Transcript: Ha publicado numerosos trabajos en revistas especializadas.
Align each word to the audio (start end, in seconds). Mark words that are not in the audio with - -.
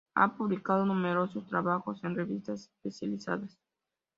Ha 0.15 0.35
publicado 0.35 0.83
numerosos 0.83 1.45
trabajos 1.45 2.03
en 2.03 2.15
revistas 2.15 2.71
especializadas. 2.75 3.55